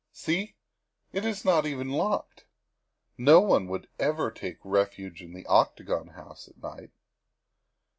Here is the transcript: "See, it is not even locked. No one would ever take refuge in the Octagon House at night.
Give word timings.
"See, 0.25 0.55
it 1.11 1.25
is 1.25 1.45
not 1.45 1.67
even 1.67 1.89
locked. 1.91 2.45
No 3.19 3.39
one 3.39 3.67
would 3.67 3.87
ever 3.99 4.31
take 4.31 4.57
refuge 4.63 5.21
in 5.21 5.31
the 5.33 5.45
Octagon 5.45 6.07
House 6.07 6.47
at 6.47 6.57
night. 6.59 6.89